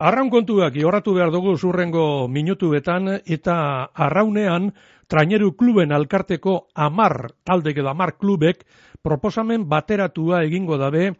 Arraun 0.00 0.30
kontuak 0.32 0.78
jorratu 0.80 1.12
behar 1.12 1.28
dugu 1.28 1.58
zurrengo 1.60 2.02
minutuetan 2.24 3.18
eta 3.20 3.54
arraunean 3.92 4.70
traineru 5.12 5.50
kluben 5.60 5.92
alkarteko 5.92 6.54
amar 6.72 7.34
taldek 7.44 7.82
edo 7.82 7.90
amar 7.90 8.14
klubek 8.16 8.62
proposamen 9.04 9.66
bateratua 9.68 10.40
egingo 10.46 10.78
dabe 10.80 11.10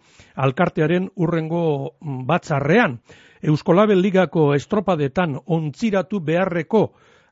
alkartearen 0.46 1.10
urrengo 1.16 1.92
batzarrean. 2.30 2.96
Euskolabel 3.42 4.00
Ligako 4.00 4.54
estropadetan 4.56 5.36
ontziratu 5.44 6.24
beharreko 6.24 6.86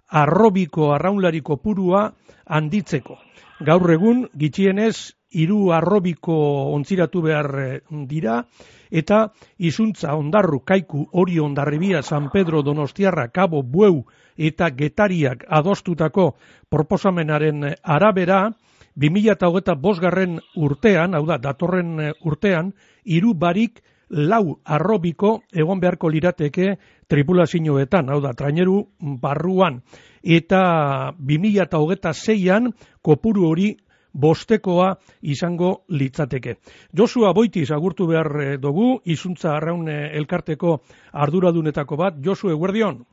arrobiko 0.08 0.92
arraunlariko 0.94 1.56
purua 1.56 2.08
handitzeko. 2.46 3.18
Gaur 3.64 3.90
egun, 3.92 4.26
gitxienez, 4.38 5.14
hiru 5.30 5.72
arrobiko 5.76 6.34
ontziratu 6.72 7.22
behar 7.22 7.48
eh, 7.60 7.80
dira, 8.08 8.42
eta 8.90 9.26
izuntza 9.58 10.14
ondarru 10.16 10.62
kaiku 10.64 11.04
hori 11.12 11.38
ondarribia 11.38 12.02
San 12.02 12.30
Pedro 12.32 12.62
Donostiarra 12.62 13.28
Kabo 13.28 13.62
Bueu 13.62 14.06
eta 14.36 14.70
Getariak 14.70 15.44
adostutako 15.48 16.36
proposamenaren 16.70 17.74
arabera 17.82 18.52
2008 18.96 19.76
bosgarren 19.78 20.40
urtean, 20.56 21.14
hau 21.14 21.26
da, 21.26 21.38
datorren 21.38 22.14
urtean, 22.24 22.72
hiru 23.04 23.34
barik 23.34 23.82
lau 24.10 24.58
arrobiko 24.64 25.42
egon 25.52 25.80
beharko 25.80 26.08
lirateke 26.08 26.76
tripulazioetan, 27.08 28.08
hau 28.08 28.20
da, 28.20 28.32
traineru 28.32 28.82
barruan. 29.20 29.82
Eta 30.22 31.12
2008an 31.18 32.72
kopuru 33.02 33.48
hori 33.48 33.76
bostekoa 34.12 34.94
izango 35.22 35.84
litzateke. 35.88 36.56
Josua 36.96 37.32
Boitiz 37.34 37.70
agurtu 37.70 38.06
behar 38.08 38.32
eh, 38.40 38.56
dugu, 38.58 38.98
izuntza 39.04 39.54
arraun 39.56 39.88
eh, 39.88 40.10
elkarteko 40.18 40.80
arduradunetako 41.12 41.96
bat. 41.96 42.18
Josu, 42.24 42.50
eguerdion? 42.50 43.04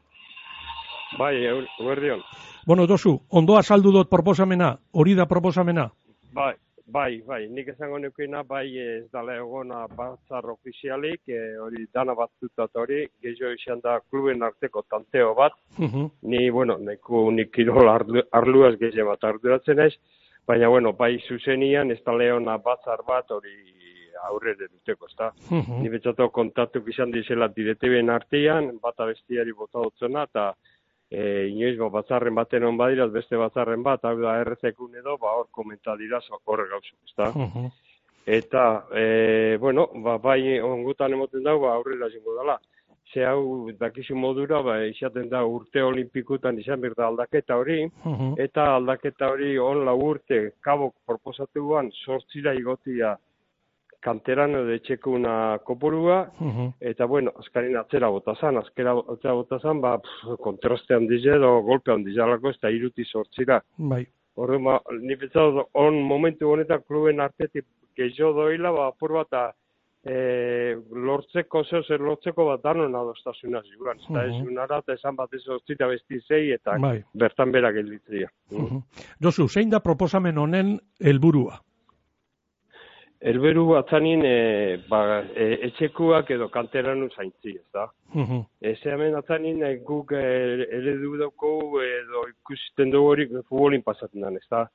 Bai, 1.19 1.35
eguerdion. 1.45 2.23
Bueno, 2.65 2.87
Josu, 2.87 3.19
ondoa 3.29 3.61
saldu 3.61 3.91
dut 3.91 4.09
proposamena, 4.09 4.75
hori 4.91 5.13
da 5.15 5.27
proposamena? 5.29 5.91
Bai, 6.33 6.55
bai, 6.85 7.21
bai, 7.27 7.47
nik 7.49 7.67
esango 7.73 7.97
neukena, 7.99 8.43
bai 8.43 8.65
ez 8.77 9.05
dala 9.13 9.35
egona 9.35 9.85
batzar 9.97 10.45
ofizialik, 10.53 11.21
e, 11.27 11.39
hori 11.61 11.85
dana 11.93 12.13
batzutat 12.17 12.75
hori, 12.75 13.05
gehiago 13.21 13.53
izan 13.57 13.81
da 13.83 13.99
kluben 14.09 14.43
arteko 14.43 14.85
tanteo 14.89 15.33
bat, 15.35 15.57
ni, 16.21 16.49
bueno, 16.49 16.77
neku 16.77 17.29
nik 17.31 17.51
kirol 17.51 17.89
arluaz 17.89 18.75
gehiago 18.81 19.09
bat 19.09 19.23
arduratzen 19.31 19.79
ez, 19.79 19.93
baina 20.47 20.69
bueno, 20.69 20.93
bai 20.93 21.17
zuzenian 21.27 21.91
ez 21.91 22.01
da 22.05 22.13
leona 22.13 22.57
batzar 22.57 23.01
bat 23.07 23.31
hori 23.31 23.55
aurrere 24.25 24.67
duteko, 24.67 25.07
ezta? 25.09 25.31
Uh 25.51 25.57
-huh. 25.57 25.81
Ni 25.81 25.89
betxatu 25.89 26.29
kontatu 26.29 26.81
izan 26.87 27.11
dizela 27.11 27.47
direteben 27.47 28.09
artean, 28.09 28.79
bata 28.81 29.05
bestiari 29.05 29.51
bota 29.51 29.79
dutzena, 29.79 30.23
eta 30.23 30.53
e, 31.11 31.47
inoiz 31.51 31.77
ba, 31.79 31.89
batzarren 31.99 32.35
baten 32.35 32.63
hon 32.63 32.77
badiraz, 32.77 33.11
beste 33.13 33.37
batzarren 33.37 33.83
bat, 33.83 34.03
hau 34.03 34.15
da 34.21 34.37
errezekun 34.41 34.95
edo, 35.01 35.17
ba 35.21 35.35
hor 35.37 35.49
komentadira 35.51 36.21
horre 36.45 36.69
gauzuk, 36.69 36.99
ezta? 37.09 37.31
Uh 37.35 37.69
Eta, 38.25 38.87
e, 38.91 39.57
bueno, 39.61 39.89
ba, 40.01 40.17
bai 40.17 40.59
ongutan 40.59 41.13
emoten 41.13 41.43
dago, 41.43 41.67
ba, 41.67 41.75
aurrera 41.75 42.09
zingo 42.09 42.33
dela. 42.33 42.57
Ze 43.13 43.23
hau 43.23 43.69
dakizu 43.77 44.15
modura, 44.17 44.63
ba, 44.65 44.79
izaten 44.89 45.29
da 45.29 45.43
urte 45.45 45.83
olimpikutan 45.83 46.57
izan 46.59 46.81
berda 46.81 47.05
aldaketa 47.05 47.55
hori, 47.61 47.83
eta 48.41 48.65
aldaketa 48.79 49.29
hori 49.29 49.59
on 49.61 49.83
lau 49.85 49.99
urte 50.07 50.39
kabok 50.65 50.95
proposatuan 51.05 51.91
sortzira 52.03 52.55
igotia 52.57 53.13
kanteran 54.05 54.53
edo 54.59 54.73
etxekuna 54.75 55.33
kopurua, 55.65 56.19
eta 56.91 57.07
bueno, 57.09 57.33
azkarin 57.41 57.77
atzera 57.79 58.11
botazan, 58.13 58.59
azkera 58.61 58.93
atzera 59.15 59.33
botazan, 59.39 59.81
ba, 59.81 59.95
kontraste 60.45 60.95
handize 60.97 61.33
edo 61.39 61.57
golpe 61.65 61.93
handize 61.93 62.21
alako, 62.21 62.53
ez 62.53 62.61
da 62.61 62.71
iruti 62.73 63.05
sortzira. 63.05 63.61
Bai. 63.77 64.03
Horre, 64.35 64.59
ba, 64.59 64.79
ni 64.99 65.15
on 65.73 66.01
momentu 66.03 66.51
honetan 66.51 66.83
kluben 66.87 67.19
artetik 67.23 67.65
gehiago 67.95 68.33
doila, 68.43 68.71
ba, 68.71 68.87
apur 68.93 69.13
bat, 69.21 69.55
e, 70.05 70.15
lortzeko, 71.07 71.63
zeo 71.65 71.83
zer 71.83 72.03
lortzeko 72.03 72.45
bat 72.51 72.63
danon 72.63 72.95
adostasuna 72.95 73.61
ziguran. 73.63 73.97
Uh 73.97 74.15
-huh. 74.15 74.25
Ez 74.25 74.47
unara, 74.47 74.77
eta 74.83 74.93
esan 74.93 75.15
bat 75.15 75.33
ez 75.33 75.47
oztita 75.47 75.87
besti 75.87 76.19
zei, 76.27 76.51
eta 76.51 76.77
bai. 76.77 77.03
bertan 77.13 77.51
berak 77.51 77.73
gelditzea. 77.75 78.29
Uh 78.51 78.81
Josu, 79.21 79.47
zein 79.47 79.69
da 79.69 79.79
proposamen 79.79 80.37
honen 80.37 80.79
helburua? 80.99 81.61
Elberu 83.25 83.63
atzanin 83.79 84.21
e, 84.25 84.35
ba, 84.89 85.01
e, 85.33 85.45
etxekuak 85.67 86.29
edo 86.35 86.47
kanteran 86.53 87.07
zaintzi, 87.09 87.55
ez 87.57 87.67
da? 87.73 87.87
Uh 88.13 88.29
-huh. 88.29 88.41
Ez 88.61 88.77
hemen 88.85 89.15
atzanin 89.15 89.63
e, 89.63 89.75
guk 89.87 90.11
e, 90.11 90.25
eredu 90.79 91.17
dauko 91.17 91.81
edo 91.81 92.27
ikusiten 92.29 92.91
dugu 92.91 93.07
hori 93.13 93.27
futbolin 93.27 93.81
pasatzen 93.81 94.21
den, 94.21 94.37
ez 94.37 94.47
da? 94.49 94.67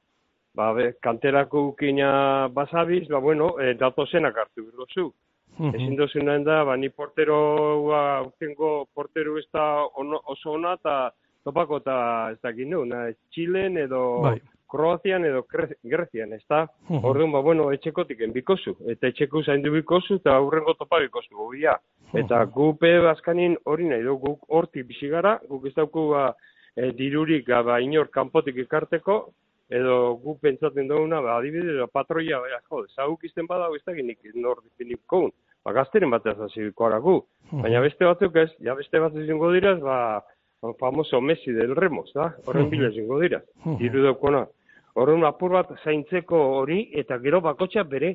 ba, 0.54 0.72
be, 0.74 0.92
kanterako 1.02 1.68
ukina 1.68 2.48
basabiz, 2.48 3.08
ba, 3.08 3.18
bueno, 3.18 3.54
e, 3.60 3.74
dato 3.74 4.06
zenak 4.06 4.36
hartu 4.36 4.64
birdozu. 4.66 5.12
Uh 5.58 5.74
Ezin 5.74 5.96
dozu 5.96 6.20
da, 6.44 6.64
ba, 6.64 6.76
ni 6.76 6.88
portero, 6.88 7.82
ba, 7.86 8.22
ukengo 8.22 8.86
portero 8.94 9.36
ez 9.38 9.46
da 9.52 9.84
ono, 9.96 10.20
oso 10.26 10.52
ona, 10.52 10.74
eta 10.74 11.10
topako 11.44 11.76
eta 11.76 12.30
ez 12.32 12.38
da 12.42 12.52
ginu, 12.52 12.84
na, 12.84 13.10
Txilen 13.30 13.76
edo 13.76 14.22
bai. 14.22 14.40
Kroazian 14.70 15.24
edo 15.26 15.42
Grezian, 15.50 16.32
ez 16.32 16.44
da? 16.48 16.62
Uh 16.88 17.00
Orduan, 17.10 17.32
ba, 17.34 17.40
bueno, 17.42 17.70
etxekotik 17.74 18.20
enbikozu, 18.26 18.76
eta 18.94 19.10
etxeko 19.10 19.42
zaindu 19.42 19.72
bikozu, 19.74 20.20
eta 20.20 20.36
aurrengo 20.38 20.74
topa 20.78 21.00
bikozu, 21.02 21.34
gobia. 21.34 21.76
Eta 22.14 22.44
uh 22.44 22.52
gupe 22.54 22.92
bazkanin 23.06 23.56
hori 23.64 23.90
nahi 23.90 24.06
du, 24.06 24.16
guk 24.22 24.46
horti 24.48 24.82
bizigara, 24.86 25.38
guk 25.48 25.66
ez 25.66 25.74
dauku, 25.74 26.08
ba, 26.14 26.30
e, 26.76 26.90
dirurik, 26.96 27.50
ba, 27.66 27.80
inor 27.82 28.10
kanpotik 28.14 28.62
ikarteko, 28.64 29.20
edo 29.70 29.96
gu 30.22 30.36
pentsatzen 30.42 30.88
duguna, 30.90 31.20
ba, 31.22 31.36
adibidez, 31.38 31.78
ba, 31.82 31.86
patroia, 32.00 32.40
ba, 32.42 32.60
jo, 32.70 32.84
zaguk 32.96 33.24
izten 33.24 33.46
bada, 33.50 33.70
ez 33.76 33.82
da 33.86 33.94
ginik 33.94 34.18
nor 34.34 34.62
definik 34.64 35.02
koun, 35.06 35.30
ba, 35.64 35.74
gazteren 35.76 36.10
bat 36.10 36.26
ez 36.26 36.36
gu. 36.76 37.16
Baina 37.50 37.80
beste 37.80 38.04
batzuk 38.04 38.36
ez, 38.36 38.50
ja 38.60 38.74
beste 38.74 39.00
bat 39.00 39.12
zingo 39.12 39.52
diraz, 39.52 39.78
ba, 39.80 40.22
famoso 40.78 41.20
Messi 41.20 41.52
del 41.52 41.74
Remos, 41.76 42.10
da? 42.14 42.34
Horren 42.46 42.68
bila 42.70 42.90
zingo 42.90 43.18
diraz, 43.20 43.42
irudokona. 43.80 44.46
Horren 44.98 45.24
apur 45.24 45.54
bat 45.54 45.70
zaintzeko 45.84 46.40
hori, 46.58 46.80
eta 47.02 47.18
gero 47.22 47.40
bakotxa 47.44 47.84
bere 47.84 48.14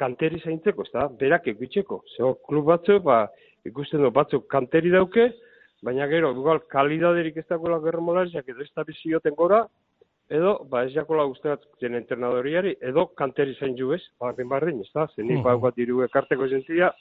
kanteri 0.00 0.40
zaintzeko, 0.42 0.84
ez 0.86 0.92
da? 0.92 1.08
Berak 1.20 1.48
ekutzeko. 1.54 2.02
Zego, 2.16 2.34
klub 2.48 2.66
batzuk, 2.72 3.02
ba, 3.06 3.26
ikusten 3.68 4.02
du 4.02 4.10
batzuk 4.14 4.46
kanteri 4.52 4.90
dauke, 4.94 5.30
baina 5.86 6.06
gero, 6.10 6.32
igual, 6.36 6.62
kalidaderik 6.72 7.36
ez 7.40 7.46
dagoela 7.48 7.78
gerromolariak 7.84 8.48
edo 8.48 8.64
ez 8.64 8.72
da 8.74 8.84
bizioten 8.84 9.36
gora, 9.38 9.64
edo, 10.30 10.56
ba, 10.70 10.84
ez 10.84 10.92
jakola 10.94 11.26
usteat 11.30 11.62
zen 11.80 11.94
entrenadoriari, 12.00 12.74
edo 12.90 13.06
kanteri 13.20 13.54
zain 13.60 13.76
ju 13.78 13.92
ez, 13.94 14.02
bardin 14.20 14.48
bardin, 14.50 14.80
ez 14.82 14.90
da, 14.94 15.06
zen 15.14 15.30
uh 15.36 15.44
-huh. 15.44 15.74
diru 15.76 16.02
ekarteko 16.08 16.48
zentzia, 16.48 16.92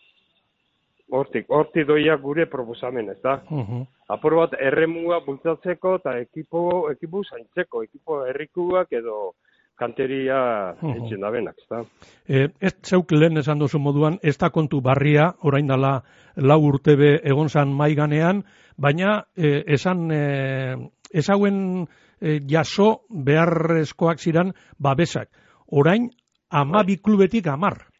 hortik, 1.11 1.45
hortik 1.49 1.87
doia 1.87 2.15
gure 2.17 2.45
proposamen, 2.49 3.09
ez 3.09 3.21
da. 3.21 3.41
Uh 3.49 3.63
-huh. 3.69 3.85
Apur 4.09 4.35
bat, 4.35 4.53
erremua 4.59 5.19
bultzatzeko 5.25 5.95
eta 5.95 6.17
ekipo, 6.19 6.89
ekipo 6.91 7.23
zaintzeko, 7.23 7.83
ekipo 7.83 8.25
herrikuak 8.25 8.91
edo 8.91 9.33
kanteria 9.75 10.73
-huh. 10.73 10.95
etxen 10.95 11.21
da 11.21 11.31
benak, 11.31 11.55
ez 11.57 11.67
da. 11.69 11.83
E, 12.27 12.47
ez 12.59 12.73
zeuk 12.83 13.11
lehen 13.11 13.37
esan 13.37 13.59
duzu 13.59 13.79
moduan, 13.79 14.19
ez 14.23 14.37
da 14.37 14.49
kontu 14.49 14.81
barria, 14.81 15.33
orain 15.41 15.67
dala 15.67 16.03
lau 16.35 16.61
urtebe 16.61 17.19
egon 17.23 17.49
zan 17.49 17.73
maiganean, 17.73 18.43
baina 18.77 19.25
e, 19.35 19.63
esan, 19.67 20.11
e, 20.11 20.75
ezauen 21.11 21.87
e, 22.21 22.39
jaso 22.47 23.01
beharrezkoak 23.09 24.19
ziran 24.19 24.53
babesak. 24.79 25.29
Orain, 25.67 26.09
amabi 26.49 26.97
klubetik 26.97 27.47
amar. 27.47 27.94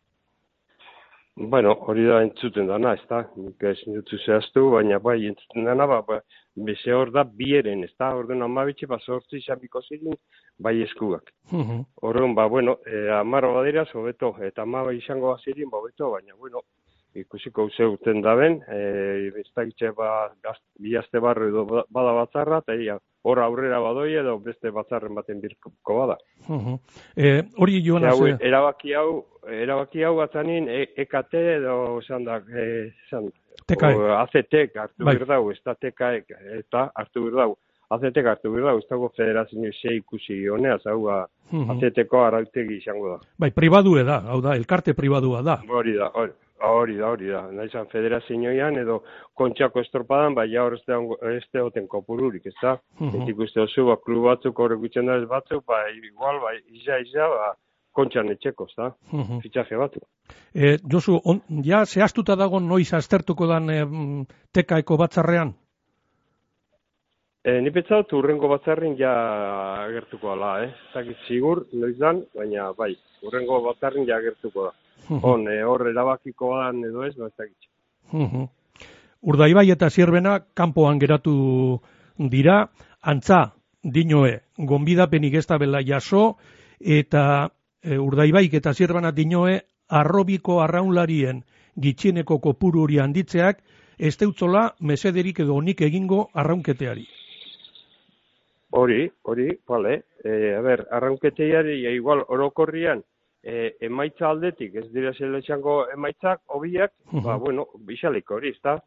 Bueno, 1.38 1.74
hori 1.92 2.06
da 2.08 2.22
entzuten 2.24 2.70
dana, 2.70 2.94
ez 2.96 3.04
da, 3.10 3.18
nik 3.36 3.64
ez 3.68 3.76
dutu 3.84 4.16
zehaztu, 4.24 4.70
baina 4.72 5.02
bai, 5.04 5.18
entzuten 5.28 5.66
dana, 5.68 5.84
ba, 5.92 5.98
ba, 6.08 6.22
beze 6.68 6.94
hor 6.96 7.10
da 7.12 7.26
bieren, 7.28 7.82
ez 7.84 7.92
da, 8.00 8.14
orduan 8.16 8.46
amabitxe, 8.46 8.88
ba, 8.88 9.02
sortzi 9.04 9.42
xabiko 9.44 9.82
zirin, 9.84 10.16
bai 10.58 10.78
eskuak. 10.86 11.34
Uh 11.52 11.82
Orduan, 12.08 12.38
ba, 12.40 12.46
bueno, 12.48 12.78
e, 12.88 13.10
amar 13.18 13.50
badira, 13.52 13.84
sobeto, 13.92 14.32
eta 14.48 14.64
amaba 14.64 14.94
izango 14.96 15.34
bazirin, 15.34 15.70
ba, 15.70 15.82
beto, 15.84 16.14
baina, 16.14 16.38
bueno, 16.40 16.64
ikusiko 17.20 17.68
zeuten 17.76 18.22
daben, 18.24 18.62
e, 18.72 18.80
ez 19.44 19.50
da, 19.52 19.92
ba, 19.92 20.14
gaz, 20.42 20.56
bihazte 20.80 21.20
barru 21.20 21.52
edo 21.52 21.66
bada 21.68 22.16
batzarra, 22.22 22.64
eta 22.64 22.80
hor 23.26 23.42
aurrera 23.42 23.80
badoi 23.82 24.12
edo 24.22 24.38
beste 24.46 24.72
batzarren 24.74 25.16
baten 25.18 25.42
birko 25.42 25.72
bada. 25.88 26.18
Uh 26.48 26.78
e, 27.18 27.42
hori 27.58 27.82
joan 27.86 28.06
hau, 28.06 28.20
erabaki 28.28 28.94
hau, 28.94 29.24
erabaki 29.50 30.06
hau 30.06 30.16
batzanin 30.20 30.70
e, 30.70 30.82
EKT 31.06 31.38
edo 31.58 31.76
esan 32.04 32.28
da, 32.28 32.40
e, 32.46 32.68
esan. 33.08 33.32
ACT 33.66 34.58
hartu 34.78 35.08
bai. 35.08 35.16
birdau, 35.18 35.50
ez 35.52 35.58
da 35.66 35.74
TKE, 35.74 36.26
eta 36.60 36.90
hartu 36.94 37.26
birdau. 37.26 37.56
ACT 37.96 38.22
hartu 38.30 38.52
birdau, 38.54 38.78
ez 38.78 38.86
dago 38.90 39.10
federazio 39.18 39.74
xe 39.82 39.96
ikusi 39.98 40.44
honea, 40.50 40.78
hau 40.86 41.00
uh 41.08 41.26
-huh. 41.52 41.72
ACT-ko 41.74 42.24
arautegi 42.26 42.78
izango 42.78 43.16
da. 43.16 43.20
Bai, 43.40 43.52
pribadue 43.52 44.04
da, 44.04 44.22
hau 44.30 44.42
da, 44.42 44.56
elkarte 44.56 44.94
pribadua 44.94 45.42
da. 45.42 45.62
Hori 45.70 45.98
da, 45.98 46.12
hori. 46.14 46.32
Hori 46.64 46.96
da, 46.98 47.10
hori 47.12 47.28
da. 47.28 47.42
Naizan 47.52 47.90
federazioan 47.92 48.78
edo 48.80 49.02
kontxako 49.36 49.82
estropadan, 49.84 50.36
bai 50.38 50.48
ja 50.52 50.64
hor 50.64 50.78
ez 50.78 51.44
teoten 51.52 51.88
kopururik, 51.88 52.46
ez 52.46 52.56
da? 52.62 52.78
-huh. 53.00 53.24
Etik 53.24 53.40
uste 53.40 53.62
oso, 53.62 53.86
ba, 53.86 53.98
klub 53.98 54.24
batzuk 54.24 54.60
horrek 54.60 54.80
gutxen 54.80 55.06
da 55.06 55.18
ez 55.18 55.28
batzuk, 55.28 55.66
bai, 55.66 55.98
igual, 55.98 56.40
bai, 56.40 56.56
iza, 56.72 57.00
iza, 57.00 57.28
ba, 57.28 57.54
kontxan 57.92 58.30
etxeko, 58.30 58.68
ez 58.70 58.76
da? 58.78 58.88
Uh 59.12 59.20
-huh. 59.20 59.42
Fitxaje 59.42 59.78
batu. 59.78 60.00
E, 60.54 60.78
Josu, 60.92 61.20
on, 61.26 61.42
ja, 61.64 61.86
zehaztuta 61.86 62.36
dago 62.36 62.60
noiz 62.60 62.94
aztertuko 62.94 63.48
dan 63.48 63.70
e, 63.70 63.86
tekaeko 64.54 64.98
batzarrean? 64.98 65.54
E, 67.44 67.62
ni 67.62 67.72
petzaut, 67.72 68.14
urrengo 68.14 68.48
batzarrin 68.48 68.96
ja 68.98 69.12
agertuko 69.84 70.32
ala, 70.32 70.64
eh? 70.64 70.72
Zakit 70.94 71.18
sigur, 71.28 71.66
noizan, 71.74 72.24
baina 72.36 72.72
bai, 72.74 72.96
urrengo 73.22 73.62
batzarrin 73.62 74.08
ja 74.08 74.16
agertuko 74.16 74.64
da. 74.64 74.72
Hon, 75.10 75.48
e, 75.48 75.62
hor 75.64 75.88
erabakiko 75.90 76.56
dan 76.58 76.84
edo 76.84 77.04
ez, 77.06 77.16
no 77.18 77.28
ez 77.28 77.34
dakitxe. 77.38 78.48
Urdaibai 79.26 79.70
eta 79.74 79.90
zierbena 79.90 80.40
kanpoan 80.54 81.00
geratu 81.02 81.36
dira, 82.18 82.70
antza, 83.02 83.54
dinoe, 83.84 84.40
gonbidapenik 84.58 85.38
ez 85.42 85.46
da 85.48 85.58
bela 85.62 85.82
jaso, 85.86 86.38
eta 86.80 87.50
e, 87.84 87.98
urdaibaik 87.98 88.54
eta 88.62 88.74
zierbena 88.74 89.12
dinoe, 89.12 89.60
arrobiko 89.90 90.62
arraunlarien 90.62 91.44
gitxieneko 91.82 92.40
kopuru 92.40 92.86
hori 92.86 93.00
handitzeak, 93.00 93.62
ez 93.98 94.16
deutzola 94.18 94.70
mesederik 94.80 95.40
edo 95.44 95.60
nik 95.62 95.82
egingo 95.82 96.30
arraunketeari. 96.34 97.06
Hori, 98.76 99.06
hori, 99.24 99.50
vale. 99.68 100.02
E, 100.24 100.54
a 100.56 100.62
ber, 100.62 100.88
arraunketeari, 100.92 101.78
igual, 101.94 102.26
orokorrian, 102.28 103.04
e, 103.46 103.76
emaitza 103.86 104.30
aldetik, 104.32 104.76
ez 104.82 104.88
dira 104.94 105.14
zeletxango 105.14 105.78
emaitzak, 105.94 106.42
hobiak, 106.58 106.94
uh 107.14 107.22
ba, 107.24 107.38
bueno, 107.38 107.68
bixalik 107.88 108.32
hori, 108.32 108.56
ez 108.56 108.62
da, 108.64 108.80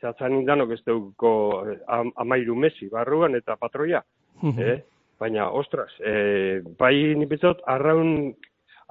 zatzen 0.00 0.38
indanok 0.38 0.74
ez 0.76 0.82
duko 0.86 1.30
eh, 1.70 1.78
am, 1.88 2.12
amairu 2.22 2.54
mesi, 2.54 2.88
barruan 2.92 3.34
eta 3.34 3.56
patroia, 3.56 4.02
eh? 4.44 4.78
baina, 5.18 5.48
ostras, 5.50 5.90
e, 6.00 6.60
bai 6.78 7.14
nipetzot, 7.18 7.62
arraun, 7.74 8.34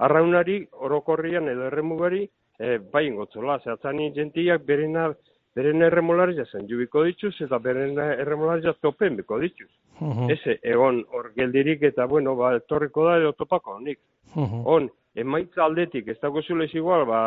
arraunari, 0.04 0.64
orokorrian 0.72 1.48
edo 1.48 1.68
erremugari, 1.70 2.24
e, 2.58 2.78
bai 2.92 3.06
ingotzola, 3.06 3.60
zatzen 3.64 4.02
jentiak 4.16 4.64
berena, 4.66 5.12
beren 5.54 5.86
erremolaria 5.86 6.44
zen 6.50 6.66
jubiko 6.68 7.04
dituz, 7.06 7.34
eta 7.46 7.60
beren 7.62 7.96
erremolaria 7.98 8.74
topen 8.82 9.16
biko 9.20 9.38
dituz. 9.38 9.70
Uh 10.02 10.26
Eze, 10.34 10.58
egon, 10.66 11.04
hor 11.14 11.30
geldirik 11.36 11.84
eta, 11.86 12.08
bueno, 12.10 12.34
ba, 12.34 12.58
torriko 12.66 13.06
da 13.06 13.20
edo 13.20 13.32
topako, 13.38 13.78
nik. 13.80 14.00
On, 14.34 14.88
emaitza 15.14 15.64
aldetik, 15.64 16.08
ez 16.08 16.18
dago 16.22 16.42
zule 16.42 16.66
igual, 16.72 17.04
ba, 17.06 17.20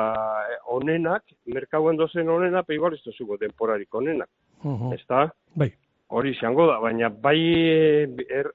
onenak, 0.75 1.23
merkauen 1.45 1.97
dozen 1.97 2.29
onenak, 2.29 2.67
pa 2.67 2.73
igual 2.75 2.93
ez 2.93 3.01
da 3.05 3.11
zuko 3.11 3.37
temporarik 3.37 3.93
onenak. 3.95 4.29
Uh 4.63 4.93
Ez 4.93 5.03
da? 5.07 5.27
Bai. 5.55 5.71
Hori 6.07 6.31
izango 6.31 6.67
da, 6.67 6.79
baina 6.79 7.09
bai 7.09 7.39
er, 8.39 8.51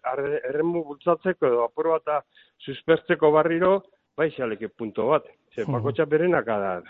erremu 0.48 0.84
bultzatzeko 0.84 1.46
edo 1.46 1.64
apuro 1.64 1.98
bat 1.98 2.24
suspertzeko 2.64 3.30
barriro, 3.32 3.82
bai 4.16 4.30
xaleke 4.30 4.68
punto 4.68 5.08
bat. 5.08 5.24
Zer, 5.54 5.68
uh 5.68 5.74
-huh. 5.76 6.06
berenaka 6.06 6.58
da, 6.58 6.82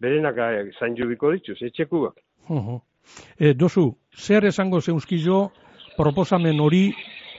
berenaka 0.00 0.64
zain 0.78 0.96
jubiko 0.96 1.32
dituz, 1.32 1.60
etxekuak. 1.62 2.16
Uh 2.48 2.56
-huh. 2.56 2.80
e, 3.38 3.54
dozu, 3.54 3.94
zer 4.16 4.44
esango 4.44 4.80
zeuzkizo 4.80 5.52
proposamen 5.96 6.60
hori 6.60 6.94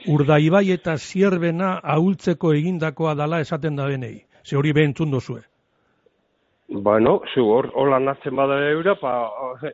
urdaibai 0.06 0.70
eta 0.70 0.96
zierbena 0.96 1.80
ahultzeko 1.82 2.52
egindakoa 2.52 3.14
dala 3.14 3.40
esaten 3.40 3.76
da 3.76 3.86
benei? 3.86 4.27
Ze 4.44 4.56
hori 4.56 4.72
behin 4.72 4.94
txundo. 4.94 5.20
Bueno, 6.68 7.22
zu, 7.32 7.46
hor, 7.48 7.70
hola 7.74 7.98
nazten 7.98 8.36
bada 8.36 8.58
eura, 8.68 8.92
pa, 9.00 9.12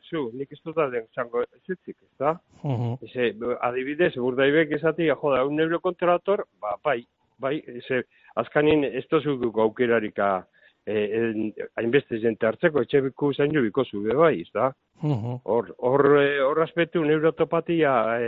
zu, 0.09 0.29
nik 0.39 0.53
ez 0.53 0.61
dut 0.63 0.77
den 0.93 1.09
zango 1.15 1.43
ezetzik, 1.43 1.97
ez 1.97 2.19
da? 2.19 2.37
Uh 2.63 2.71
-huh. 2.71 2.99
Eze, 3.03 3.35
adibidez, 3.61 4.17
urda 4.17 4.47
ibek 4.47 4.71
esati, 4.73 5.09
joda, 5.09 5.45
un 5.45 5.59
euro 5.61 5.81
kontrator, 5.81 6.45
ba, 6.61 6.77
bai, 6.85 7.05
bai, 7.39 7.63
eze, 7.67 8.05
azkanin 8.37 8.85
ez 8.85 9.07
tozuko 9.09 9.63
aukerarika 9.63 10.47
eh, 10.87 11.51
hainbeste 11.77 12.21
jente 12.21 12.47
hartzeko, 12.47 12.81
etxe 12.83 13.01
biku 13.01 13.33
zain 13.35 13.53
jo 13.53 13.63
biko 13.63 13.85
zube, 13.85 14.15
bai, 14.15 14.41
ez 14.41 14.51
da? 14.55 14.73
Hor, 15.03 15.75
hor, 15.79 16.07
hor 16.47 16.63
aspektu, 16.63 17.01
un 17.01 17.11
euro 17.11 17.33
topatia, 17.33 18.19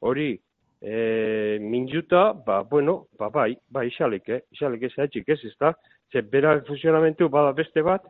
hori, 0.00 0.38
e, 0.84 1.58
minjuta, 1.60 2.32
ba, 2.46 2.62
bueno, 2.62 3.06
ba, 3.18 3.30
bai, 3.30 3.56
bai, 3.70 3.88
xalek, 3.96 4.28
eh? 4.28 4.40
xalek 4.58 4.84
ez 4.84 4.92
haitxik 4.98 5.28
ez, 5.32 5.40
ez 5.48 5.54
da, 5.60 5.72
ze 6.12 6.20
bera 6.20 6.58
fusionamentu 6.68 7.30
bada 7.32 7.54
beste 7.56 7.82
bat, 7.82 8.04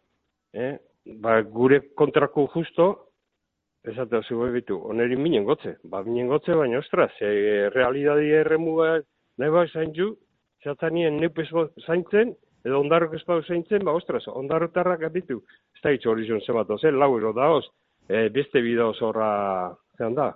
eh? 0.53 0.75
ba, 1.23 1.41
gure 1.43 1.81
kontrako 1.95 2.49
justo, 2.55 2.89
ez 3.87 3.95
da, 4.11 4.23
zu 4.23 4.41
bitu, 4.53 4.81
oneri 4.91 5.17
minen 5.17 5.45
gotze, 5.45 5.77
ba, 5.85 6.03
minen 6.03 6.29
gotze, 6.29 6.57
baina, 6.59 6.81
ostras, 6.83 7.13
e, 7.21 7.71
realidadi 7.71 8.33
erremuga 8.41 8.99
nahi 9.39 9.51
bai 9.55 9.69
zain 9.69 9.95
ju, 9.95 10.11
zatanien 10.65 11.21
neupez 11.21 11.47
zaintzen, 11.87 12.35
edo 12.65 12.81
ondarrok 12.81 13.15
ez 13.15 13.25
bau 13.29 13.43
zaintzen, 13.43 13.85
ba, 13.87 13.95
ostras, 13.95 14.27
ondarrotarrak 14.27 15.05
abitu, 15.07 15.45
ez 15.77 15.83
da 15.85 15.95
hitz 15.95 16.07
hori 16.11 16.27
zion 16.27 16.43
zebat, 16.43 16.75
lau 16.91 17.13
ero 17.19 17.33
da, 17.37 17.53
oz, 17.55 17.67
e, 18.09 18.29
beste 18.35 18.63
bideo 18.65 18.95
zorra, 18.99 19.75
zehan 19.99 20.17
da, 20.19 20.33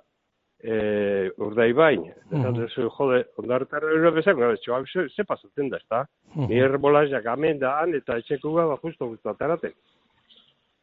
eh 0.62 1.30
urdai 1.38 1.72
bain 1.72 2.02
eta 2.32 2.50
uh 2.50 2.90
jode 2.98 3.24
ondartarra 3.36 3.92
ero 3.94 4.12
bezak 4.12 4.36
no 4.36 4.50
hecho 4.52 4.84
se 4.92 5.08
se 5.08 5.24
pasa 5.24 5.48
tenda 5.54 5.76
está 5.76 6.06
ni 6.34 6.58
herbola 6.58 7.06
ja 7.06 7.20
gamendan 7.20 7.94
eta 7.94 8.18
etxekua 8.18 8.66
ba 8.66 8.76
justo 8.82 9.06
gustu 9.06 9.28
atarate 9.28 9.74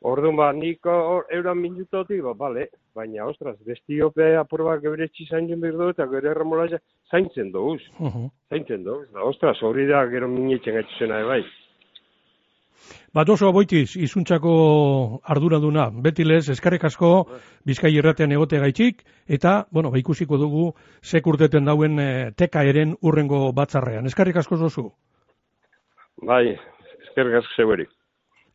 Orduan 0.06 0.36
ba, 0.38 0.52
niko 0.54 1.24
euro 1.34 1.56
minutotik, 1.56 2.22
ba, 2.22 2.34
bale, 2.38 2.68
baina, 2.94 3.26
ostras, 3.26 3.56
bestiope 3.66 4.36
apurba 4.38 4.76
gebere 4.84 5.08
txizain 5.08 5.48
jen 5.50 5.64
berdo 5.64 5.88
eta 5.90 6.06
gero 6.12 6.30
erremola 6.30 6.68
zaintzen 7.10 7.52
duz. 7.52 7.82
Uh 8.00 8.28
Zaintzen 8.50 8.84
duz. 8.84 9.08
ostras, 9.32 9.58
hori 9.64 9.88
da 9.88 10.06
gero 10.12 10.28
minetzen 10.28 10.76
gaituzena, 10.76 11.24
bai. 11.26 11.42
Bat 13.16 13.30
oso 13.32 13.50
aboitiz, 13.50 13.96
izuntzako 13.96 14.54
arduraduna, 15.24 15.88
beti 16.04 16.26
lez, 16.28 16.44
eskarek 16.52 16.84
asko, 16.90 17.12
bizkai 17.66 17.94
erratean 17.98 18.36
egote 18.36 18.60
gaitxik, 18.60 19.04
eta, 19.28 19.66
bueno, 19.72 19.92
ba, 19.92 20.00
ikusiko 20.02 20.38
dugu, 20.42 20.70
sekurteten 21.02 21.66
dauen 21.66 22.00
e, 22.00 22.10
teka 22.36 22.64
eren 22.68 22.96
urrengo 23.02 23.52
batzarrean. 23.56 24.06
Eskarek 24.12 24.42
asko 24.44 24.58
zozu? 24.58 24.90
Bai, 26.28 26.58
eskarek 27.08 27.40
asko 27.42 27.62
zeuerik. 27.64 27.94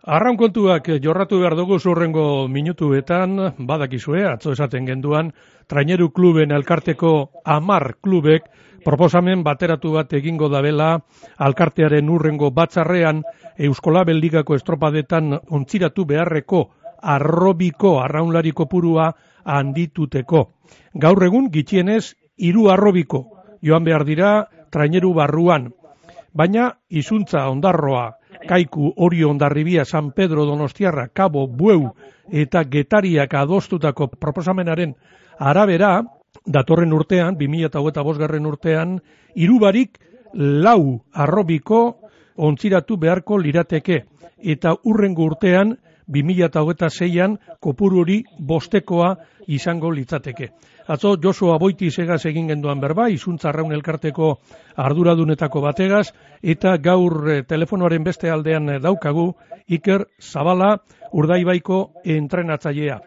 Arraun 0.00 0.38
kontuak 0.40 0.87
jorratu 1.05 1.43
behar 1.43 1.55
dugu 1.58 1.76
zurrengo 1.78 2.49
minutuetan, 2.49 3.34
badakizue, 3.69 4.22
atzo 4.25 4.55
esaten 4.56 4.87
genduan, 4.88 5.34
traineru 5.69 6.08
kluben 6.17 6.55
elkarteko 6.56 7.10
amar 7.44 7.94
klubek 8.00 8.48
proposamen 8.84 9.43
bateratu 9.44 9.93
bat 9.93 10.13
egingo 10.13 10.49
dabela 10.49 10.99
alkartearen 11.39 12.08
urrengo 12.08 12.51
batzarrean 12.51 13.22
Euskola 13.58 14.05
Beldigako 14.05 14.55
estropadetan 14.56 15.39
ontziratu 15.51 16.05
beharreko 16.05 16.63
arrobiko 17.03 17.99
arraunlari 18.01 18.53
kopurua 18.53 19.10
handituteko. 19.44 20.46
Gaur 20.94 21.25
egun 21.25 21.51
gitxienez 21.53 22.15
hiru 22.37 22.70
arrobiko 22.70 23.25
joan 23.63 23.84
behar 23.84 24.05
dira 24.05 24.31
traineru 24.70 25.13
barruan. 25.15 25.70
Baina 26.32 26.70
izuntza 26.89 27.49
ondarroa, 27.51 28.13
kaiku 28.49 28.93
hori 28.96 29.25
ondarribia 29.25 29.84
San 29.84 30.13
Pedro 30.13 30.44
Donostiarra, 30.46 31.08
Kabo, 31.08 31.46
Bueu 31.46 31.91
eta 32.31 32.63
Getariak 32.65 33.34
adostutako 33.34 34.08
proposamenaren 34.08 34.94
arabera, 35.39 36.05
datorren 36.47 36.93
urtean, 36.93 37.37
2008 37.39 38.19
garren 38.19 38.47
urtean, 38.47 39.01
irubarik 39.35 39.99
lau 40.35 41.01
arrobiko 41.13 42.01
ontziratu 42.37 42.97
beharko 42.97 43.39
lirateke. 43.39 44.05
Eta 44.39 44.75
urrengo 44.85 45.25
urtean, 45.25 45.77
2006an, 46.11 47.37
kopuru 47.61 48.01
hori 48.03 48.23
bostekoa 48.39 49.15
izango 49.47 49.91
litzateke. 49.91 50.49
Atzo, 50.91 51.15
Josu 51.23 51.53
Aboiti 51.55 51.91
segaz 51.91 52.25
egin 52.27 52.49
genduan 52.51 52.81
berba, 52.82 53.06
izuntza 53.09 53.53
raun 53.55 53.70
elkarteko 53.77 54.32
arduradunetako 54.77 55.63
bategaz, 55.63 56.09
eta 56.43 56.77
gaur 56.82 57.31
eh, 57.31 57.43
telefonoaren 57.47 58.03
beste 58.03 58.31
aldean 58.31 58.69
eh, 58.69 58.81
daukagu, 58.82 59.29
Iker 59.69 60.09
Zabala, 60.19 60.73
urdaibaiko 61.13 61.81
entrenatzailea. 62.03 62.99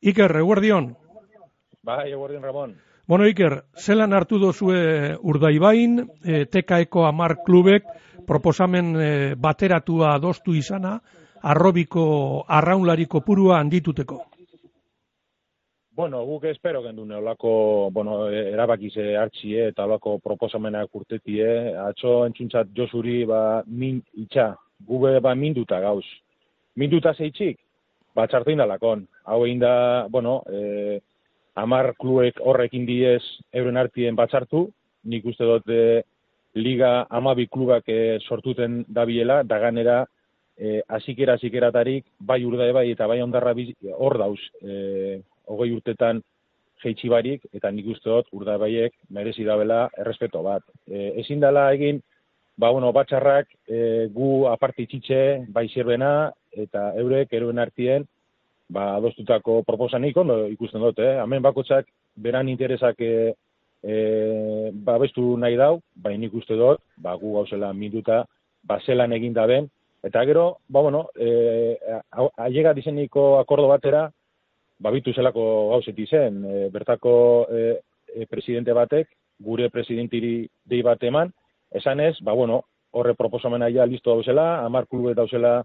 Iker, 0.00 0.36
eguerdion? 0.40 0.94
Bai, 1.84 2.10
eguerdion, 2.12 2.42
Ramon. 2.42 2.76
Bueno, 3.06 3.26
Iker, 3.28 3.58
zelan 3.76 4.14
hartu 4.16 4.38
dozue 4.40 5.18
urdaibain, 5.20 5.98
e, 6.24 6.46
tekaeko 6.48 7.04
amar 7.04 7.36
klubek, 7.44 7.84
proposamen 8.24 8.94
e, 8.96 9.10
bateratua 9.36 10.14
adostu 10.14 10.54
izana, 10.56 10.94
arrobiko 11.44 12.06
arraunlariko 12.48 13.20
purua 13.20 13.60
handituteko? 13.60 14.22
Bueno, 15.94 16.24
guk 16.26 16.48
espero 16.48 16.80
gendu 16.82 17.04
neolako, 17.04 17.90
bueno, 17.92 18.16
erabakize 18.32 19.12
hartxie 19.20 19.68
eta 19.68 19.84
olako 19.84 20.16
proposamenak 20.24 20.96
urtetie, 20.96 21.76
atzo 21.84 22.22
entzuntzat 22.26 22.72
josuri, 22.74 23.20
ba, 23.28 23.62
min, 23.66 24.00
itxa, 24.24 24.54
gube 24.88 25.18
ba 25.20 25.34
minduta 25.34 25.80
gauz. 25.84 26.06
minduta 26.74 27.12
zeitzik, 27.14 27.60
bat 28.16 28.30
txartu 28.30 28.50
indalakon. 28.50 29.04
Hau 29.30 29.44
egin 29.44 29.60
da, 29.60 30.08
bueno, 30.10 30.40
e, 30.50 30.98
amar 31.54 31.92
kluek 32.00 32.40
horrekin 32.40 32.86
diez 32.86 33.22
euren 33.52 33.76
artien 33.76 34.16
batxartu, 34.16 34.66
nik 35.04 35.24
uste 35.26 35.46
dut 35.46 35.70
e, 35.70 36.02
liga 36.54 37.06
amabi 37.10 37.46
klubak 37.46 37.88
e, 37.88 38.18
sortuten 38.28 38.82
dabiela, 38.88 39.42
da 39.42 39.58
ganera 39.58 40.04
e, 40.56 40.80
azikera 40.88 41.34
azikerataririk, 41.38 42.06
bai 42.18 42.42
urdai 42.44 42.70
bai 42.72 42.90
eta 42.90 43.06
bai 43.06 43.20
ondarra 43.22 43.54
hor 43.98 44.18
dauz, 44.18 44.40
e, 44.62 45.20
hogei 45.46 45.72
urtetan 45.72 46.22
jeitsi 46.82 47.08
barik, 47.08 47.46
eta 47.52 47.70
nik 47.70 47.86
uste 47.94 48.10
dut 48.10 48.28
urda 48.32 48.56
baiek 48.58 48.92
merezi 49.10 49.44
dabela 49.44 49.88
errespeto 49.98 50.42
bat. 50.42 50.62
E, 50.86 51.12
ezin 51.22 51.40
dela 51.40 51.70
egin, 51.72 52.00
ba, 52.56 52.70
bueno, 52.70 52.92
batxarrak 52.92 53.48
e, 53.66 54.08
gu 54.14 54.46
apartitxitxe 54.50 55.46
bai 55.54 55.68
zirbena, 55.68 56.32
eta 56.54 56.92
eurek 57.00 57.32
eruen 57.34 57.58
artien, 57.58 58.06
ba, 58.68 58.94
adostutako 58.96 59.62
proposanik 59.66 60.16
ondo 60.16 60.44
ikusten 60.52 60.82
dut, 60.82 60.98
eh? 60.98 61.16
Hemen 61.22 61.42
bakotsak 61.42 61.88
beran 62.16 62.48
interesak 62.48 63.00
e, 63.00 63.34
e, 63.82 63.94
ba, 64.72 64.98
bestu 64.98 65.34
nahi 65.40 65.56
dau, 65.60 65.78
baina 65.94 66.24
nik 66.24 66.34
uste 66.34 66.56
dut, 66.58 66.82
ba, 66.96 67.16
gu 67.20 67.34
gauzela 67.38 67.72
minuta, 67.72 68.24
ba, 68.64 68.80
zelan 68.86 69.12
egin 69.12 69.34
da 69.36 69.46
ben, 69.50 69.68
eta 70.04 70.24
gero, 70.24 70.58
ba, 70.68 70.80
bueno, 70.80 71.06
e, 71.16 71.76
aiega 72.36 72.74
dizeniko 72.74 73.38
akordo 73.40 73.68
batera, 73.68 74.06
ba, 74.80 74.92
bitu 74.94 75.12
zelako 75.12 75.70
gauzet 75.74 75.98
izen, 75.98 76.44
e, 76.44 76.68
bertako 76.72 77.14
e, 77.50 77.64
e, 78.14 78.26
presidente 78.26 78.72
batek, 78.72 79.10
gure 79.44 79.68
presidentiri 79.70 80.44
dei 80.64 80.82
bat 80.86 81.02
eman, 81.02 81.32
esan 81.74 82.00
ez, 82.00 82.16
ba, 82.22 82.32
bueno, 82.32 82.62
horre 82.94 83.16
proposamena 83.18 83.68
ja 83.74 83.86
listo 83.86 84.12
dauzela, 84.12 84.64
amar 84.64 84.86
klube 84.86 85.16
dauzela, 85.18 85.64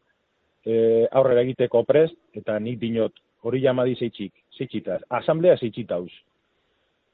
e, 0.65 1.07
aurrera 1.11 1.43
egiteko 1.45 1.83
prest, 1.87 2.15
eta 2.35 2.57
nik 2.59 2.79
dinot, 2.81 3.15
hori 3.43 3.61
jamadi 3.63 3.95
zeitzik, 3.95 4.33
zeitzitaz, 4.57 5.01
asamblea 5.21 5.57
zeitzitauz. 5.57 6.11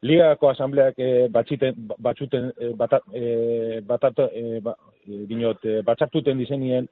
Ligako 0.05 0.49
asambleak 0.51 0.99
e, 1.01 1.27
batxiten, 1.33 1.87
batxuten, 2.03 2.51
e, 2.59 2.71
bata, 2.77 2.99
e, 3.13 3.81
batat, 3.85 4.19
e, 4.31 4.59
ba, 4.61 4.75
e, 5.05 5.23
dinot, 5.29 5.63
e, 5.65 5.81
batxartuten 5.85 6.37
dizenien, 6.37 6.87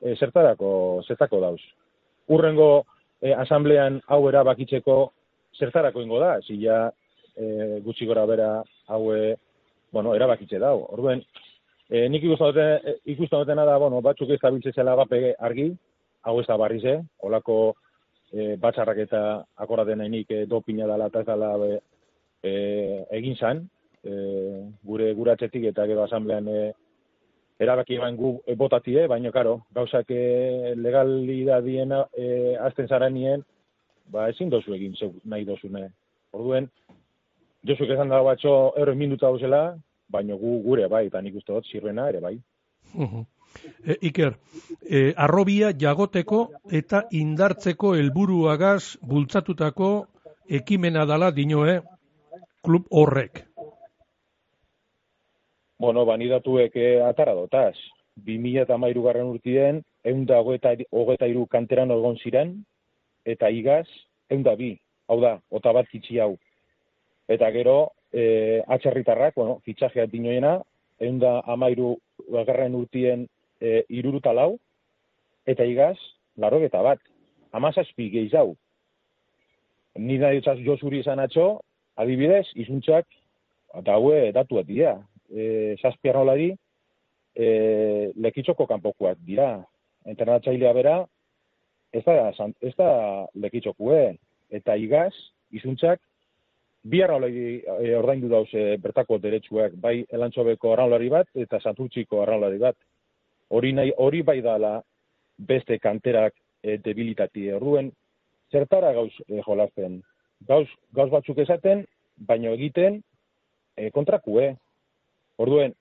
e, 0.00 0.14
zertarako, 0.16 0.70
zertako 1.08 1.40
dauz. 1.42 1.60
Urrengo 2.32 2.70
e, 3.20 3.34
asamblean 3.34 4.00
hau 4.08 4.22
erabakitzeko 4.30 4.96
zertarako 5.58 6.04
ingo 6.04 6.20
da, 6.22 6.38
zila 6.46 6.86
e, 7.36 7.80
gutxi 7.84 8.08
gora 8.08 8.24
bera 8.30 8.50
hau, 8.88 9.02
bueno, 9.92 10.14
erabakitze 10.14 10.60
dau. 10.62 10.86
Orduen, 10.94 11.22
E, 11.90 12.06
nik 12.08 12.22
ikusten 12.22 13.40
dutena 13.40 13.64
da, 13.66 13.76
bueno, 13.82 13.98
batzuk 14.00 14.30
ez 14.30 14.38
da 14.40 14.50
zela 14.72 14.94
bape 14.94 15.34
argi, 15.38 15.72
hau 16.22 16.38
ez 16.40 16.46
da 16.46 16.56
barri 16.56 16.80
ze, 16.80 17.00
holako 17.18 17.74
e, 18.32 18.56
batxarrak 18.56 18.98
eta 19.06 19.22
akoraten 19.56 19.98
nahi 19.98 20.08
nik 20.08 20.30
e, 20.30 20.44
dopina 20.46 20.86
dela 20.86 21.08
eta 21.10 21.20
ez 21.20 21.26
dela 21.26 21.50
e, 22.42 22.52
egin 23.18 23.34
zan, 23.36 23.64
e, 24.04 24.12
gure 24.84 25.12
guratzetik 25.14 25.66
eta 25.72 25.86
gero 25.90 26.04
asamblean 26.04 26.46
e, 26.48 26.60
erabaki 27.58 27.98
eman 27.98 28.16
gu 28.16 28.36
e, 28.46 28.54
botatie, 28.54 29.08
baina 29.08 29.32
karo, 29.34 29.64
gauzak 29.74 30.14
e, 30.14 30.74
legalidadien 30.76 31.92
e, 31.92 32.56
azten 32.68 32.86
zara 32.86 33.10
nien, 33.10 33.42
ba 34.06 34.28
ezin 34.30 34.48
dozu 34.48 34.78
egin 34.78 34.94
zeu, 34.94 35.12
nahi 35.24 35.44
dozune. 35.44 35.88
Orduen, 36.32 36.70
Josuk 37.66 37.90
esan 37.92 38.08
dago 38.08 38.24
batxo 38.30 38.52
erro 38.80 38.94
minuta 38.96 39.26
dauzela, 39.26 39.74
baina 40.10 40.34
gu 40.34 40.60
gure 40.64 40.88
bai, 40.88 41.06
eta 41.06 41.20
nik 41.22 41.36
uste 41.40 41.52
dut 41.52 41.68
zirrena 41.70 42.08
ere 42.08 42.20
bai. 42.20 42.34
E, 43.84 43.96
Iker, 44.08 44.36
e, 44.82 45.12
arrobia 45.16 45.72
jagoteko 45.72 46.40
eta 46.80 47.04
indartzeko 47.10 47.94
helburuagaz 47.98 48.96
bultzatutako 49.02 49.90
ekimena 50.60 51.06
dala 51.06 51.30
dinoe 51.30 51.80
klub 52.62 52.86
horrek. 52.90 53.44
Bueno, 55.80 56.04
bani 56.04 56.28
datuek 56.28 56.74
eh, 56.76 57.00
atara 57.00 57.32
dotaz. 57.34 57.76
2000 58.26 58.66
eta 58.66 58.76
mairu 58.76 59.06
garren 59.06 59.30
urtien, 59.32 59.80
eunda 60.04 60.40
hogeta 60.42 61.28
iru 61.30 61.46
kanteran 61.48 61.94
egon 61.94 62.18
ziren, 62.20 62.52
eta 63.24 63.48
igaz, 63.48 63.86
eunda 64.28 64.52
bi, 64.60 64.74
hau 65.08 65.20
da, 65.22 65.38
ota 65.48 65.72
bat 65.72 65.88
kitsi 65.88 66.18
hau. 66.20 66.34
Eta 67.32 67.48
gero, 67.54 67.94
e, 68.12 68.62
atxerritarrak, 68.66 69.34
bueno, 69.36 69.60
fitxajea 69.64 70.06
dinoena, 70.10 70.58
egun 71.00 71.20
da 71.22 71.38
amairu 71.48 71.94
agarren 72.42 72.74
urtien 72.76 73.26
e, 73.60 73.84
iruruta 73.88 74.32
lau, 74.36 74.58
eta 75.46 75.64
igaz, 75.64 75.96
laro 76.36 76.60
eta 76.64 76.82
bat, 76.84 77.00
amazazpi 77.52 78.10
gehiz 78.10 78.34
hau. 78.34 78.54
Ni 79.98 80.18
da 80.18 80.32
josuri 80.34 81.00
izan 81.00 81.18
atxo, 81.18 81.60
adibidez, 81.96 82.46
izuntzak, 82.54 83.06
eta 83.78 83.94
haue 83.94 84.30
datu 84.32 84.60
bat 84.60 84.66
dira. 84.66 84.96
E, 85.30 85.76
Zazpi 85.80 86.10
arrolari, 86.10 86.50
e, 87.34 88.12
lekitzoko 88.16 88.66
kanpokuak 88.66 89.18
dira. 89.26 89.58
Internatzailea 90.08 90.72
bera, 90.72 90.96
ez 91.92 92.02
da, 92.06 92.30
ez 92.62 92.74
da 92.78 92.90
lekitzokue. 93.34 94.16
Eta 94.50 94.74
igaz, 94.76 95.12
izuntzak, 95.54 96.00
bi 96.82 97.02
arraulari 97.02 97.60
e, 97.60 97.94
ordaindu 97.96 98.28
dauz 98.28 98.48
bertako 98.82 99.18
deretsuak, 99.18 99.74
bai 99.76 100.04
elantxobeko 100.08 100.72
arraulari 100.72 101.10
bat 101.12 101.28
eta 101.34 101.60
santurtziko 101.60 102.22
arraulari 102.22 102.58
bat. 102.58 102.76
Hori, 103.50 103.72
nahi, 103.72 103.92
hori 103.98 104.22
bai 104.22 104.40
dala 104.40 104.78
beste 105.36 105.78
kanterak 105.78 106.34
e, 106.62 106.78
debilitati 106.78 107.50
orduen, 107.52 107.90
zertara 108.52 108.92
gauz 108.92 109.12
e, 109.28 109.40
jolazten. 109.46 110.00
Gauz, 110.48 110.68
gauz 110.96 111.10
batzuk 111.10 111.38
esaten, 111.44 111.84
baino 112.16 112.54
egiten 112.56 113.02
e, 113.76 113.90
kontrakue. 113.90 114.54
Orduen, 115.40 115.74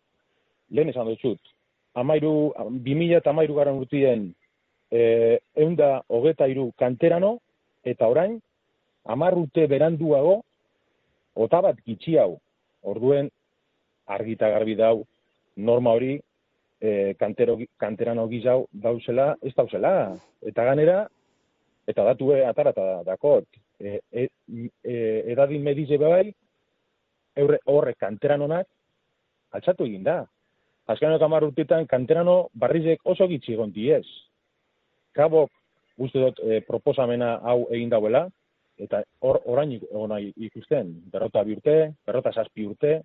lehen 0.71 0.91
esan 0.91 1.07
dut 1.21 1.39
amairu, 1.99 2.53
bimila 2.83 3.19
eta 3.19 3.33
amairu 3.33 3.55
garen 3.57 3.79
urtien 3.81 4.27
e, 4.91 5.39
eunda 5.55 6.01
hogeta 6.07 6.47
iru 6.47 6.71
kanterano, 6.77 7.37
eta 7.83 8.07
orain, 8.07 8.37
amar 9.05 9.37
urte 9.37 9.67
beranduago, 9.67 10.41
ota 11.36 11.62
bat 11.62 11.77
gitxi 11.86 12.17
hau, 12.17 12.38
orduen 12.81 13.29
argita 14.09 14.50
garbi 14.50 14.75
dau, 14.75 15.05
norma 15.57 15.93
hori, 15.98 16.17
e, 16.81 17.13
kantero, 17.19 17.57
kanteran 17.77 18.19
hogi 18.19 18.41
zau, 18.43 18.65
dauzela, 18.71 19.36
ez 19.43 19.53
dauzela. 19.55 19.93
Eta 20.41 20.65
ganera, 20.65 21.03
eta 21.88 22.05
datue 22.07 22.41
atara 22.48 22.74
eta 22.75 22.88
dakot, 23.05 23.45
e, 23.79 24.00
e, 24.12 24.27
e, 24.83 24.95
edadin 25.33 25.63
medize 25.63 26.00
bai, 26.01 26.31
eurre, 27.39 27.59
horre 27.65 27.95
kanteran 28.00 28.41
honak, 28.48 28.67
altxatu 29.51 29.88
egin 29.88 30.03
da. 30.07 30.24
Azkan 30.89 31.13
hamar 31.21 31.45
urtetan, 31.45 31.86
kanterano 31.86 32.50
barrizek 32.53 33.05
oso 33.05 33.27
gitxi 33.29 33.53
egon 33.53 33.71
diez. 33.71 34.05
Kabok, 35.13 35.51
uste 36.01 36.21
dut, 36.24 36.39
e, 36.41 36.62
proposamena 36.65 37.36
hau 37.45 37.67
egin 37.69 37.91
dauela, 37.93 38.25
eta 38.79 39.01
hor 39.21 39.41
orain 39.45 39.74
egon 39.75 40.13
ikusten, 40.36 40.91
berrota 41.12 41.43
bi 41.43 41.55
urte, 41.57 41.75
berrota 42.07 42.31
zazpi 42.31 42.65
urte, 42.65 43.00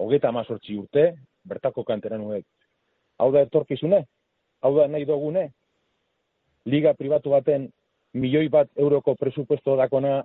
hogeta 0.00 0.30
amazortzi 0.32 0.76
urte, 0.78 1.10
bertako 1.48 1.84
kanteran 1.84 2.22
nuek. 2.22 2.46
Hau 3.18 3.30
da 3.34 3.42
etorkizune? 3.46 4.04
Hau 4.62 4.74
da 4.76 4.86
nahi 4.88 5.06
dugune? 5.06 5.48
Liga 6.66 6.94
pribatu 6.94 7.30
baten 7.34 7.68
milioi 8.14 8.48
bat 8.48 8.70
euroko 8.76 9.14
presupuesto 9.20 9.76
dakona, 9.76 10.22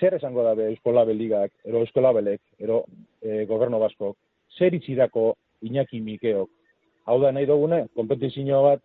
zer 0.00 0.16
esango 0.16 0.44
dabe 0.44 0.68
Euskolabe 0.70 1.14
Ligak, 1.14 1.52
ero 1.64 1.80
Euskolabelek, 1.84 2.40
ero 2.58 2.84
e, 3.22 3.44
Goberno 3.48 3.80
Baskok, 3.80 4.16
zer 4.58 4.74
itxidako 4.74 5.34
Iñaki 5.64 6.00
Mikeok? 6.00 6.50
Hau 7.06 7.20
da 7.22 7.32
nahi 7.32 7.46
dugune? 7.46 7.86
Kompetizio 7.94 8.62
bat, 8.64 8.82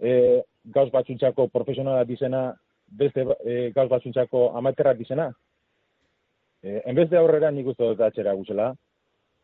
e, 0.00 0.42
gauz 0.74 0.90
batxuntzako 0.92 1.48
profesionala 1.48 2.04
dizena 2.04 2.50
beste 2.98 3.24
e, 3.44 3.70
gauz 3.76 3.88
batzuntzako 3.90 4.50
amaterrak 4.58 4.98
dizena. 4.98 5.30
E, 6.62 6.80
enbez 6.90 7.08
de 7.10 7.18
aurrera 7.20 7.50
nik 7.50 7.68
uste 7.72 7.84
dut 7.84 8.00
atxera 8.00 8.34
guzela, 8.34 8.72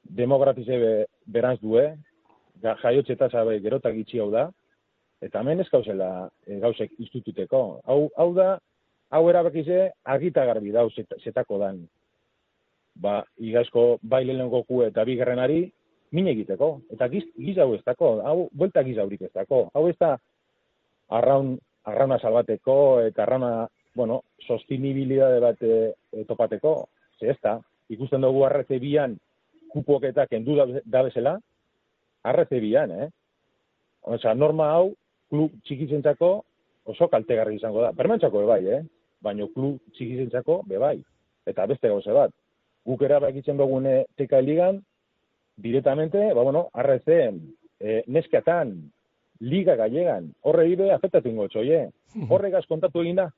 demografize 0.02 0.78
be, 0.78 0.92
beranz 1.26 1.60
due, 1.60 1.84
jaiotxe 2.62 3.16
eta 3.16 3.28
zabe 3.30 3.58
gerotak 3.62 3.96
itxi 3.98 4.20
hau 4.22 4.30
da, 4.32 4.48
eta 5.22 5.40
hemen 5.40 5.62
ez 5.62 5.68
gauzela 5.70 6.28
e, 6.46 6.58
gauzek 6.62 6.94
instituteko. 6.98 7.62
Hau, 7.86 8.08
hau 8.16 8.30
da, 8.34 8.48
hau 9.12 9.28
erabakize 9.30 9.90
argita 10.04 10.44
garbi 10.48 10.72
dau 10.74 10.88
zetako 10.94 11.60
dan. 11.62 11.84
Ba, 13.02 13.22
igazko 13.40 13.98
baile 14.02 14.36
goku 14.50 14.82
eta 14.84 15.04
bigarrenari, 15.04 15.64
min 16.12 16.28
egiteko. 16.28 16.74
Eta 16.92 17.08
giz, 17.08 17.24
giz 17.38 17.56
hau 17.58 17.72
ez 17.74 17.82
dako, 17.86 18.18
hau, 18.26 18.48
buelta 18.52 18.82
giz 18.84 18.98
haurik 18.98 19.22
ez 19.28 19.32
dako. 19.32 19.64
Hau 19.74 19.86
ez 19.88 19.96
da, 20.00 20.16
arraun 21.08 21.56
arrauna 21.88 22.18
salbateko 22.18 22.76
eta 23.06 23.24
arrauna, 23.24 23.68
bueno, 23.94 24.22
sostenibilidade 24.46 25.40
bat 25.40 25.62
e, 25.62 26.24
topateko, 26.28 26.74
ze 27.18 27.30
ez 27.32 27.38
da, 27.42 27.58
ikusten 27.92 28.22
dugu 28.24 28.44
arreze 28.46 28.78
bian 28.80 29.18
kupoketak 29.72 30.30
kendu 30.30 30.56
da 30.56 31.02
bezala, 31.02 31.38
arreze 32.28 32.60
bian, 32.60 32.90
eh? 32.90 33.08
Osa, 34.02 34.34
norma 34.34 34.70
hau, 34.74 34.92
klub 35.30 35.54
txikizentzako, 35.66 36.32
oso 36.92 37.08
kaltegarri 37.08 37.56
izango 37.56 37.82
da. 37.84 37.92
Bermentzako 37.96 38.44
bai, 38.46 38.62
eh? 38.66 38.82
Baina 39.22 39.46
klub 39.54 39.78
txikizentzako 39.96 40.62
be 40.68 40.80
bai. 40.82 40.96
Eta 41.46 41.66
beste 41.70 41.90
gauze 41.90 42.14
bat. 42.14 42.34
Guk 42.86 43.02
erabakitzen 43.06 43.58
dugune 43.58 44.02
teka 44.18 44.40
ligan, 44.42 44.80
directamente, 45.56 46.32
ba, 46.34 46.42
bueno, 46.42 46.66
arreze, 46.74 47.20
e, 47.78 48.02
neskatan, 48.06 48.74
liga 49.42 49.74
gallegan, 49.76 50.30
horre 50.46 50.68
ibe 50.70 50.90
afektatu 50.94 51.30
ingo 51.30 51.48
txoie. 51.50 51.88
Horregaz 52.32 52.64
kontatu 52.70 53.02
egin 53.02 53.18
da. 53.18 53.28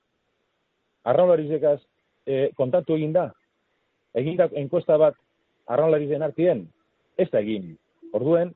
Arraunlarizekaz 1.09 1.79
e, 2.27 2.51
kontatu 2.59 2.99
egin 2.99 3.15
da. 3.17 3.31
Egin 4.15 4.37
da 4.41 4.49
enkuesta 4.61 4.99
bat 5.01 5.17
arraunlarizen 5.71 6.23
artien, 6.23 6.67
ez 7.19 7.29
da 7.33 7.41
egin. 7.41 7.73
Orduen, 8.15 8.53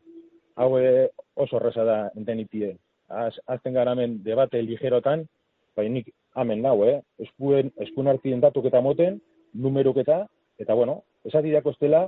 hau 0.61 0.77
e, 0.79 1.09
oso 1.37 1.57
horreza 1.57 1.85
da 1.89 1.99
entenitie. 2.17 2.75
Az, 3.09 3.35
azten 3.49 3.77
gara 3.77 3.95
hemen 3.97 4.19
debate 4.25 4.61
ligerotan, 4.63 5.25
bai 5.77 5.89
nik 5.89 6.13
amen 6.37 6.61
nau, 6.63 6.83
eh? 6.85 6.99
Eskuen, 7.25 7.73
eskun 7.81 8.11
artien 8.13 8.43
datuk 8.45 8.69
eta 8.69 8.83
moten, 8.85 9.21
numeruk 9.55 10.03
eta, 10.05 10.25
eta 10.61 10.77
bueno, 10.77 11.01
esati 11.25 11.55
dako 11.55 11.73
estela, 11.73 12.05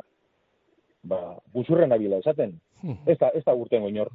ba, 1.09 1.20
buzurren 1.54 1.97
abila 1.97 2.20
esaten. 2.20 2.59
Ez 3.11 3.16
da, 3.20 3.30
ez 3.37 3.44
da 3.44 3.54
urten 3.56 3.82
goinor. 3.85 4.09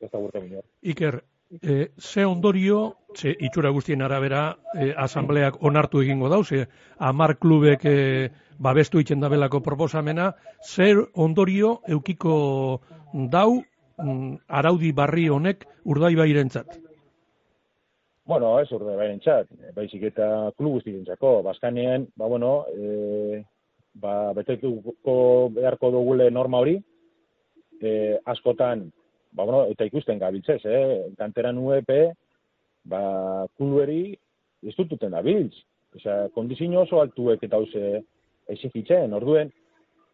Ez 0.00 0.10
da 0.10 0.18
urten 0.18 0.46
goinor. 0.46 0.64
Iker, 0.82 1.22
e, 1.62 1.90
ze 1.98 2.24
ondorio, 2.24 2.96
ze 3.14 3.34
itxura 3.38 3.70
guztien 3.70 4.02
arabera, 4.02 4.56
e, 4.74 4.92
asambleak 4.96 5.58
onartu 5.62 6.00
egingo 6.02 6.28
dau, 6.28 6.42
ze 6.44 6.66
amar 6.98 7.36
klubek 7.38 7.84
e, 7.84 8.30
babestu 8.58 9.00
itxen 9.00 9.20
dabelako 9.20 9.60
proposamena, 9.60 10.34
zer 10.62 11.02
ondorio 11.14 11.80
eukiko 11.88 12.80
dau 13.12 13.62
mm, 13.98 14.36
araudi 14.48 14.92
barri 14.92 15.28
honek 15.28 15.66
urdai 15.84 16.14
bairentzat? 16.16 16.78
Bueno, 18.30 18.58
ez 18.60 18.70
urdai 18.72 18.96
bairentzat, 18.96 19.48
baizik 19.74 20.04
eta 20.12 20.52
klub 20.56 20.78
guztien 20.78 21.04
txako, 21.04 21.42
ba, 21.42 22.28
bueno, 22.28 22.64
e, 22.70 23.42
ba, 23.94 24.32
betetuko 24.32 25.50
beharko 25.56 25.90
dugule 25.90 26.30
norma 26.30 26.58
hori, 26.58 26.76
e, 27.80 28.18
askotan, 28.24 28.90
ba, 29.32 29.44
bueno, 29.44 29.64
eta 29.70 29.86
ikusten 29.86 30.18
gabiltzez, 30.18 30.60
eh? 30.64 31.12
kanteran 31.18 31.58
UEP, 31.58 31.90
ba, 32.90 33.46
kulueri 33.56 34.16
ez 34.62 34.74
da 35.10 35.22
biltz. 35.22 35.54
Osea, 35.94 36.28
kondizio 36.34 36.82
oso 36.82 37.00
altuek 37.00 37.42
eta 37.42 37.56
hause 37.56 38.02
exigitzen, 38.48 39.12
orduen, 39.12 39.50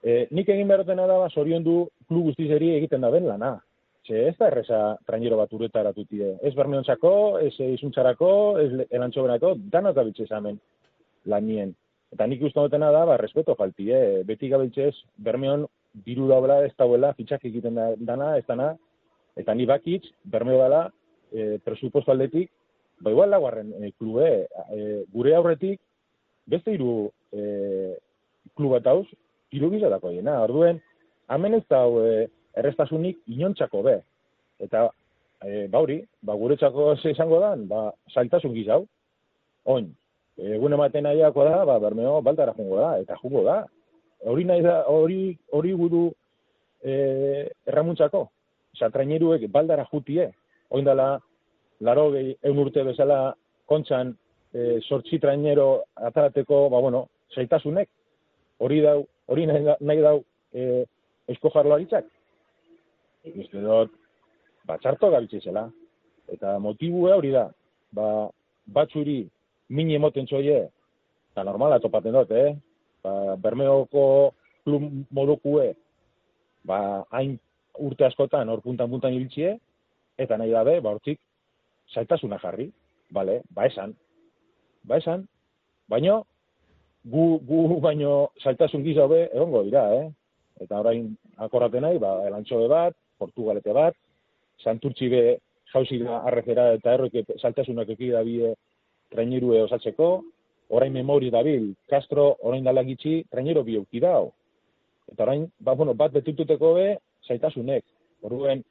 e, 0.02 0.26
nik 0.30 0.48
egin 0.48 0.68
beharotena 0.68 1.06
da, 1.06 1.18
ba, 1.18 1.28
sorion 1.28 1.64
du 1.64 1.88
klub 2.08 2.30
guztizeri 2.30 2.74
egiten 2.76 3.00
da 3.00 3.10
ben 3.10 3.26
lana. 3.28 3.58
Ze 4.06 4.28
ez 4.28 4.36
da 4.38 4.46
erreza 4.46 4.96
trainero 5.06 5.36
bat 5.36 5.52
uretara 5.52 5.92
tutide. 5.92 6.36
Ez 6.42 6.54
bermeontzako, 6.54 7.38
ez 7.42 7.54
izuntzarako, 7.60 8.30
ez 8.62 8.86
elantxobenako, 8.90 9.56
danok 9.72 9.96
gabiltze 9.96 10.28
zamen 10.28 10.60
lanien. 11.26 11.74
Eta 12.14 12.26
nik 12.26 12.44
uste 12.46 12.62
dutena 12.62 12.92
da, 12.94 13.04
ba, 13.04 13.16
respeto 13.18 13.56
falti, 13.58 13.90
eh? 13.90 14.22
beti 14.24 14.48
gabiltzez, 14.48 14.94
bermeon 15.18 15.66
diru 16.06 16.28
daula 16.30 16.62
ez 16.64 16.72
dauela, 16.78 17.12
fitxak 17.18 17.44
egiten 17.50 17.74
da, 17.74 17.90
dana, 17.98 18.36
ez 18.38 18.44
dana, 18.46 18.74
eta 19.36 19.54
ni 19.54 19.66
bakitz, 19.68 20.04
bermeo 20.24 20.62
dela, 20.62 20.86
e, 21.32 21.58
presuposto 21.64 22.12
aldetik, 22.12 22.50
ba 23.00 23.12
igual 23.12 23.30
laguarren 23.30 23.72
e, 23.76 23.92
klube, 23.98 24.46
e, 24.72 25.04
gure 25.12 25.34
aurretik, 25.36 25.80
beste 26.46 26.72
hiru 26.72 27.10
e, 27.32 27.96
klubat 28.56 28.86
hauz, 28.86 29.06
hiru 29.52 29.70
gizatako 29.74 30.14
jena, 30.14 30.40
orduen, 30.46 30.80
hemen 31.32 31.58
ez 31.58 31.64
da, 31.70 31.84
e, 31.86 32.26
errestasunik 32.56 33.20
inontzako 33.36 33.82
be. 33.84 33.96
Eta, 34.64 34.86
e, 35.44 35.66
bauri, 35.72 36.00
ba, 36.22 36.34
guretzako 36.34 36.94
ze 36.96 37.12
izango 37.12 37.40
dan, 37.42 37.66
ba, 37.68 37.90
saltasun 38.14 38.54
gizau, 38.56 38.84
oin, 39.68 39.90
egun 40.36 40.76
ematen 40.76 41.04
nahiako 41.04 41.44
da, 41.44 41.64
ba, 41.68 41.78
bermeo, 41.82 42.20
baldara 42.24 42.54
jungo 42.56 42.80
da, 42.80 42.94
eta 43.02 43.18
jungo 43.22 43.44
da. 43.44 43.64
Hori 44.26 44.46
nahi 44.48 44.62
da, 44.64 44.78
hori, 44.88 45.36
hori 45.52 45.74
gudu 45.76 46.06
e, 46.80 46.94
erramuntzako, 47.68 48.26
traineruek 48.78 49.46
baldara 49.52 49.86
jutie, 49.90 50.30
oin 50.70 50.84
dala, 50.84 51.16
laro 51.80 52.10
gehi, 52.14 52.36
eun 52.42 52.58
urte 52.62 52.84
bezala, 52.84 53.34
kontxan, 53.66 54.14
e, 54.54 54.80
sortzi 54.88 55.18
trainero 55.20 55.84
atarateko, 56.08 56.66
ba, 56.72 56.80
bueno, 56.80 57.06
zaitasunek, 57.34 57.88
hori 58.58 58.80
dau, 58.84 59.00
hori 59.32 59.46
nahi, 59.46 59.76
nahi 59.80 60.04
dau, 60.04 60.20
e, 60.54 60.84
esko 61.28 61.50
jarloaritzak, 61.54 62.06
Uste 63.34 63.58
dut, 63.58 63.90
ba, 64.66 64.76
txarto 64.78 65.10
gabitzizela. 65.10 65.66
Eta 66.30 66.56
motibua 66.62 67.16
hori 67.18 67.32
da, 67.34 67.46
ba, 67.94 68.28
batzuri 68.74 69.24
mini 69.74 69.96
emoten 69.98 70.26
txoie, 70.30 70.60
eta 71.32 71.44
normala 71.46 71.80
topaten 71.82 72.14
dut, 72.14 72.30
eh? 72.30 72.52
Ba, 73.02 73.34
Bermeoko 73.42 74.04
klub 74.66 74.86
modukue, 75.14 75.72
ba, 76.66 76.78
hain 77.14 77.36
urte 77.78 78.06
askotan 78.06 78.48
hor 78.48 78.62
puntan 78.64 78.90
puntan 78.90 79.14
ibiltzie, 79.14 79.56
eta 80.18 80.36
nahi 80.36 80.52
dabe, 80.52 80.80
ba, 80.80 80.94
hortik, 80.96 81.20
zaitasuna 81.92 82.38
jarri, 82.42 82.70
bale, 83.10 83.40
ba 83.50 83.66
esan, 83.66 83.94
ba 84.84 84.98
esan, 85.02 85.26
baino, 85.88 86.22
gu, 87.04 87.26
gu 87.46 87.80
baino 87.80 88.30
zaitasun 88.42 88.84
gizabe, 88.84 89.26
egongo 89.32 89.62
dira, 89.66 89.86
eh? 89.94 90.06
Eta 90.64 90.80
orain 90.80 91.10
akorraten 91.44 91.84
nahi, 91.84 91.98
ba, 92.02 92.18
elantxobe 92.26 92.68
bat, 92.72 92.96
Portugalete 93.18 93.72
bat, 93.76 93.96
Santurtzi 94.64 95.08
be 95.12 95.22
jauzi 95.72 95.98
da 96.00 96.22
arrezera 96.28 96.70
eta 96.76 96.94
erroik 96.96 97.34
saltasunak 97.36 97.90
eki 97.92 98.08
da 98.14 98.22
bie 98.24 98.54
trainerue 99.12 99.60
osatzeko, 99.66 100.08
orain 100.76 100.92
memori 100.92 101.30
dabil, 101.30 101.74
Castro 101.90 102.36
orain 102.48 102.64
dala 102.64 102.84
gitxi, 102.86 103.20
trainero 103.30 103.62
bi 103.64 103.76
euki 103.76 104.00
dao. 104.02 104.32
Eta 105.12 105.22
orain, 105.26 105.44
ba, 105.60 105.74
bueno, 105.74 105.94
bat 105.94 106.14
betututeko 106.14 106.72
be, 106.78 106.88
zaitasunek. 107.26 107.84
Orduen, 108.22 108.62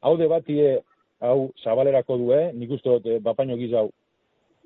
hau 0.00 0.16
de 0.16 0.28
batie, 0.28 0.70
hau 1.20 1.50
zabalerako 1.62 2.16
due, 2.18 2.40
nik 2.56 2.72
uste 2.78 2.88
dut, 2.88 3.06
eh, 3.06 3.20
bapaino 3.20 3.56
gizau, 3.56 3.90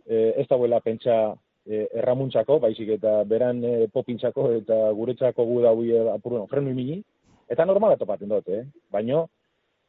eh, 0.07 0.33
ez 0.41 0.47
dauela 0.49 0.81
pentsa 0.81 1.35
eh, 1.67 1.87
erramuntzako, 1.99 2.61
baizik 2.63 2.95
eta 2.97 3.19
beran 3.25 3.63
eh, 3.65 3.87
popintzako 3.93 4.53
eta 4.61 4.79
guretzako 4.95 5.45
gu 5.45 5.61
da 5.63 5.75
hui 5.75 5.93
apurren, 6.15 6.47
frenu 6.51 6.71
imini, 6.71 7.03
Eta 7.47 7.65
normala 7.65 7.97
topaten 7.99 8.31
dut, 8.31 8.49
eh? 8.51 8.65
Baina, 8.91 9.23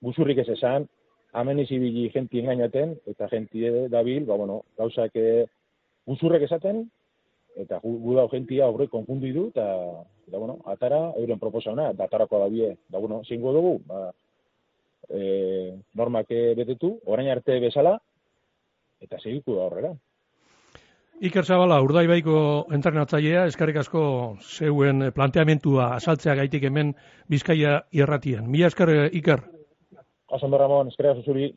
buzurrik 0.06 0.43
ez 0.43 0.50
esan, 0.54 0.86
hamen 1.38 1.62
izibili 1.63 2.06
jenti 2.13 2.43
engainaten, 2.43 2.93
eta 3.10 3.30
jenti 3.32 3.65
dabil, 3.93 4.26
ba, 4.30 4.38
bueno, 4.38 4.62
gauzak 4.78 5.17
eh, 5.17 5.47
buzurrek 6.08 6.45
esaten, 6.45 6.84
eta 7.58 7.80
gu, 7.82 7.95
gu 8.04 8.17
dau 8.19 8.28
jentia 8.34 8.67
aurre 8.67 8.88
konfundi 8.91 9.34
du, 9.34 9.47
eta, 9.50 9.65
eta, 10.28 10.38
bueno, 10.38 10.58
atara, 10.66 11.00
euren 11.18 11.40
proposauna, 11.40 11.92
eta 11.94 12.08
atarako 12.08 12.42
da 12.44 12.50
bie, 12.52 12.74
da, 12.90 13.00
bueno, 13.00 13.22
zingo 13.28 13.54
dugu, 13.56 13.78
ba, 13.88 14.12
e, 15.10 15.78
normak 15.96 16.34
betetu, 16.58 16.98
orain 17.06 17.32
arte 17.32 17.60
bezala, 17.63 17.96
eta 19.02 19.20
segiku 19.24 19.56
da 19.56 19.70
horrela. 19.70 19.94
Iker 21.18 21.48
Zabala, 21.50 21.80
urdaibaiko 21.82 22.40
entrenatzailea, 22.76 23.48
eskarrik 23.50 23.80
asko 23.82 24.02
zeuen 24.38 25.08
planteamentua 25.16 25.96
asaltzea 25.96 26.36
gaitik 26.38 26.68
hemen 26.70 26.92
Bizkaia 27.26 27.80
irratien. 27.92 28.46
Mila 28.46 28.70
esker, 28.70 28.92
Iker. 29.18 29.42
Asondo 30.38 30.60
Ramon, 30.62 30.92
eskerrik 30.92 31.16
asko 31.16 31.34
zuri. 31.34 31.50